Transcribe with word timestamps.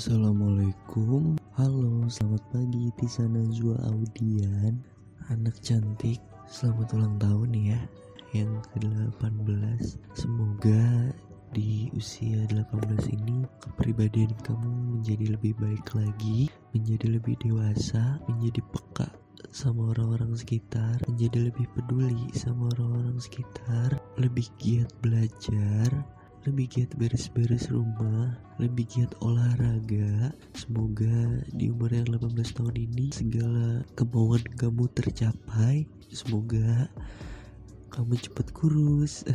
Assalamualaikum. 0.00 1.36
Halo 1.60 2.08
selamat 2.08 2.40
pagi 2.48 2.88
Tisa 2.96 3.20
Najwa 3.28 3.76
Audian. 3.84 4.80
Anak 5.28 5.60
cantik 5.60 6.16
Selamat 6.48 6.96
ulang 6.96 7.20
tahun 7.20 7.52
ya. 7.52 7.76
Yang 8.32 8.64
ke-18 8.72 10.00
Semoga 10.16 11.12
di 11.52 11.92
usia 11.92 12.48
18 12.48 13.12
ini 13.12 13.44
kepribadian 13.60 14.32
kamu 14.40 14.72
menjadi 14.96 15.36
lebih 15.36 15.52
baik 15.60 15.92
lagi 15.92 16.48
menjadi 16.72 17.20
lebih 17.20 17.36
dewasa 17.44 18.24
menjadi 18.24 18.64
peka 18.72 19.12
sama 19.52 19.92
orang-orang 19.92 20.32
sekitar 20.32 20.96
menjadi 21.12 21.52
lebih 21.52 21.68
peduli 21.76 22.32
sama 22.32 22.72
orang-orang 22.72 23.20
sekitar 23.20 24.00
lebih 24.16 24.48
giat 24.56 24.88
belajar 25.04 25.92
lebih 26.48 26.72
giat 26.72 26.96
beres-beres 26.96 27.68
rumah, 27.68 28.32
lebih 28.56 28.88
giat 28.88 29.12
olahraga. 29.20 30.32
Semoga 30.56 31.44
di 31.52 31.68
umur 31.68 31.92
yang 31.92 32.08
18 32.08 32.56
tahun 32.56 32.76
ini 32.80 33.12
segala 33.12 33.84
kemauan 33.92 34.40
kamu 34.56 34.88
tercapai. 34.96 35.84
Semoga 36.08 36.88
kamu 37.92 38.16
cepat 38.16 38.56
kurus. 38.56 39.28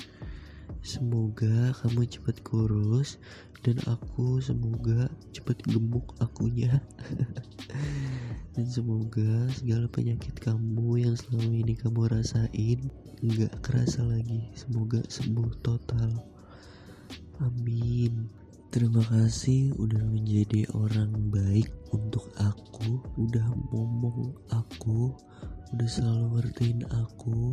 Semoga 0.82 1.76
kamu 1.84 2.08
cepat 2.08 2.40
kurus 2.42 3.20
dan 3.62 3.78
aku 3.86 4.42
semoga 4.42 5.06
cepat 5.30 5.62
gemuk 5.68 6.16
akunya. 6.18 6.82
dan 8.52 8.68
semoga 8.68 9.48
segala 9.56 9.88
penyakit 9.88 10.36
kamu 10.36 11.00
yang 11.00 11.16
selama 11.16 11.52
ini 11.56 11.72
kamu 11.72 12.04
rasain 12.12 12.80
nggak 13.24 13.54
kerasa 13.64 14.04
lagi. 14.04 14.52
Semoga 14.52 15.00
sembuh 15.08 15.50
total. 15.64 16.20
Amin. 17.40 18.28
Terima 18.72 19.04
kasih 19.04 19.76
udah 19.76 20.00
menjadi 20.04 20.64
orang 20.72 21.12
baik 21.28 21.68
untuk 21.92 22.28
aku, 22.40 23.04
udah 23.20 23.44
ngomong 23.68 24.32
aku, 24.48 25.12
udah 25.76 25.88
selalu 25.88 26.40
ngertiin 26.40 26.80
aku, 26.88 27.52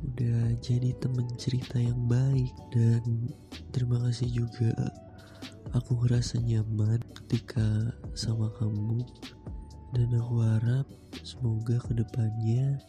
udah 0.00 0.56
jadi 0.64 0.96
temen 0.96 1.28
cerita 1.36 1.76
yang 1.76 2.08
baik 2.08 2.52
dan 2.72 3.28
terima 3.68 4.00
kasih 4.08 4.32
juga 4.32 4.72
aku 5.76 5.96
ngerasa 6.04 6.40
nyaman 6.40 7.00
ketika 7.22 7.92
sama 8.12 8.48
kamu 8.56 9.04
dan 9.92 10.08
aku 10.16 10.40
harap 10.40 10.86
semoga 11.20 11.76
ke 11.84 11.92
depannya 11.92 12.80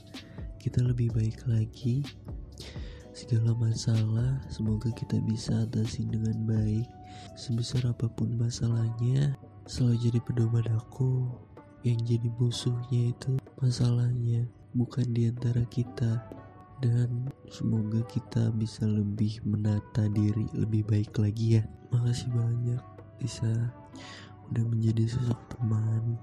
kita 0.63 0.79
lebih 0.79 1.11
baik 1.11 1.43
lagi. 1.43 1.99
Segala 3.11 3.51
masalah 3.59 4.39
semoga 4.47 4.87
kita 4.95 5.19
bisa 5.27 5.67
atasi 5.67 6.07
dengan 6.07 6.47
baik. 6.47 6.87
Sebesar 7.35 7.91
apa 7.91 8.07
pun 8.07 8.31
masalahnya 8.39 9.35
selalu 9.67 10.07
jadi 10.07 10.19
pedoman 10.23 10.63
aku. 10.71 11.27
Yang 11.83 12.15
jadi 12.15 12.29
musuhnya 12.39 13.11
itu 13.11 13.35
masalahnya 13.59 14.47
bukan 14.71 15.03
di 15.11 15.27
antara 15.27 15.67
kita. 15.67 16.23
Dan 16.79 17.27
semoga 17.51 17.99
kita 18.07 18.55
bisa 18.55 18.87
lebih 18.87 19.43
menata 19.43 20.07
diri 20.15 20.47
lebih 20.55 20.87
baik 20.87 21.11
lagi 21.19 21.59
ya. 21.59 21.63
Makasih 21.91 22.31
banyak 22.31 22.81
bisa 23.19 23.51
udah 24.47 24.63
menjadi 24.63 25.11
sosok 25.11 25.39
teman 25.51 26.15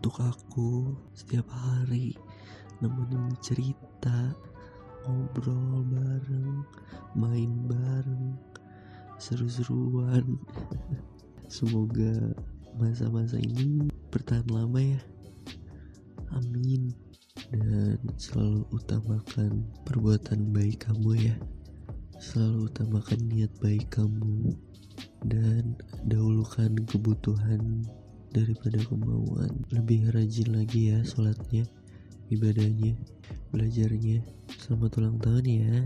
untuk 0.00 0.24
aku 0.24 0.96
setiap 1.12 1.44
hari 1.52 2.16
nemenin 2.80 3.36
cerita 3.44 4.32
ngobrol 5.04 5.84
bareng 5.92 6.64
main 7.12 7.68
bareng 7.68 8.32
seru-seruan. 9.20 10.40
Semoga 11.52 12.32
masa-masa 12.80 13.36
ini 13.36 13.92
bertahan 14.08 14.48
lama 14.48 14.80
ya. 14.80 15.04
Amin. 16.32 16.96
Dan 17.52 18.00
selalu 18.16 18.64
utamakan 18.72 19.68
perbuatan 19.84 20.48
baik 20.48 20.88
kamu 20.88 21.28
ya. 21.28 21.36
Selalu 22.16 22.72
utamakan 22.72 23.20
niat 23.28 23.52
baik 23.60 23.92
kamu. 23.92 24.56
Dan 25.28 25.76
dahulukan 26.08 26.72
kebutuhan 26.88 27.84
daripada 28.30 28.78
kemauan. 28.86 29.52
Lebih 29.74 30.14
rajin 30.14 30.54
lagi 30.54 30.94
ya 30.94 31.02
sholatnya 31.04 31.66
ibadahnya 32.30 32.94
belajarnya 33.50 34.22
selamat 34.54 34.90
ulang 35.02 35.18
tahun 35.18 35.46
ya 35.46 35.76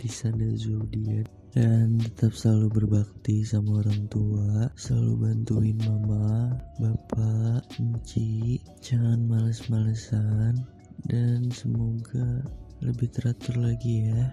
di 0.00 0.08
sana 0.08 0.48
Zodian 0.56 1.28
dan 1.52 2.00
tetap 2.00 2.32
selalu 2.32 2.72
berbakti 2.72 3.44
sama 3.44 3.84
orang 3.84 4.06
tua 4.08 4.70
selalu 4.78 5.12
bantuin 5.28 5.76
mama 5.82 6.54
bapak 6.78 7.66
Enci. 7.76 8.62
Jangan 8.80 9.26
males-malesan. 9.26 10.62
Dan 11.00 11.48
semoga 11.48 12.44
lebih 12.80 13.12
teratur 13.12 13.60
lagi 13.60 14.08
ya. 14.08 14.32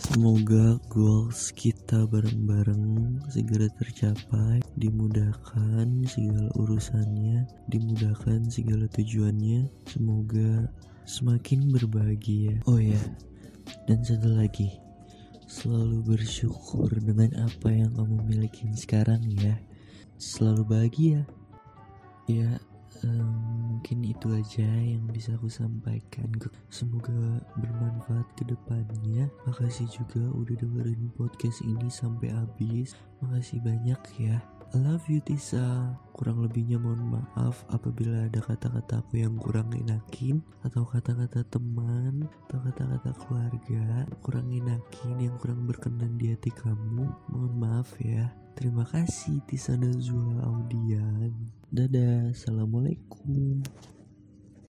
Semoga 0.00 0.80
goals 0.88 1.52
kita 1.52 2.08
bareng-bareng 2.08 3.20
segera 3.28 3.68
tercapai 3.76 4.64
dimudahkan 4.80 6.08
segala 6.08 6.48
urusannya 6.56 7.44
dimudahkan 7.68 8.48
segala 8.48 8.88
tujuannya. 8.88 9.68
Semoga 9.84 10.72
semakin 11.04 11.68
berbahagia. 11.68 12.64
Oh 12.64 12.80
ya 12.80 13.00
dan 13.84 14.00
satu 14.00 14.32
lagi. 14.32 14.80
Selalu 15.44 16.16
bersyukur 16.16 16.88
dengan 16.88 17.46
apa 17.46 17.68
yang 17.68 17.92
kamu 17.92 18.16
miliki 18.24 18.66
sekarang 18.72 19.22
ya. 19.38 19.60
Selalu 20.16 20.62
bahagia. 20.64 21.20
Ya 22.24 22.56
um, 23.04 23.53
mungkin 23.84 24.16
itu 24.16 24.32
aja 24.32 24.64
yang 24.64 25.04
bisa 25.12 25.36
aku 25.36 25.52
sampaikan. 25.52 26.32
Semoga 26.72 27.12
bermanfaat 27.60 28.24
ke 28.32 28.48
depannya. 28.48 29.28
Makasih 29.44 29.84
juga 29.92 30.24
udah 30.24 30.56
dengerin 30.56 31.12
podcast 31.12 31.60
ini 31.60 31.92
sampai 31.92 32.32
habis. 32.32 32.96
Makasih 33.20 33.60
banyak 33.60 34.00
ya 34.16 34.40
love 34.80 35.06
you 35.06 35.22
Tisa. 35.22 35.94
Kurang 36.14 36.42
lebihnya 36.46 36.78
mohon 36.78 37.10
maaf 37.10 37.66
apabila 37.74 38.30
ada 38.30 38.38
kata-kata 38.38 39.02
aku 39.02 39.18
yang 39.18 39.34
kurang 39.34 39.74
enakin 39.74 40.38
Atau 40.62 40.86
kata-kata 40.86 41.42
teman 41.50 42.30
Atau 42.46 42.62
kata-kata 42.62 43.10
keluarga 43.18 44.06
Kurang 44.22 44.54
enakin 44.54 45.18
yang 45.18 45.34
kurang 45.42 45.66
berkenan 45.66 46.14
di 46.14 46.30
hati 46.30 46.54
kamu 46.54 47.10
Mohon 47.34 47.54
maaf 47.58 47.98
ya. 47.98 48.30
Terima 48.54 48.86
kasih 48.86 49.42
Tisa 49.50 49.74
Nazwa 49.74 50.46
Audian. 50.46 51.34
Dadah 51.74 52.30
Assalamualaikum 52.30 53.58